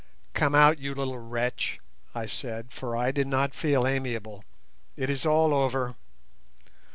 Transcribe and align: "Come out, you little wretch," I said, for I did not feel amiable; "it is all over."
"Come 0.33 0.55
out, 0.55 0.79
you 0.79 0.95
little 0.95 1.19
wretch," 1.19 1.79
I 2.15 2.25
said, 2.25 2.71
for 2.71 2.97
I 2.97 3.11
did 3.11 3.27
not 3.27 3.53
feel 3.53 3.85
amiable; 3.85 4.43
"it 4.97 5.11
is 5.11 5.27
all 5.27 5.53
over." 5.53 5.93